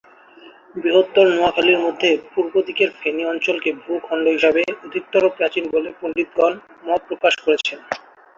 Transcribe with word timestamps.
বৃহত্তর 0.75 1.25
নোয়াখালীর 1.29 1.79
মধ্যে 1.79 2.09
পূর্ব 2.31 2.53
দিকের 2.67 2.89
ফেনী 2.99 3.23
অঞ্চলকে 3.25 3.69
ভূ-খণ্ড 3.81 4.25
হিসেবে 4.27 4.61
অধিকতর 4.85 5.23
প্রাচীন 5.37 5.63
বলে 5.73 5.89
পণ্ডিতগণ 5.99 6.53
মত 6.85 7.01
প্রকাশ 7.09 7.33
করেছেন। 7.43 7.79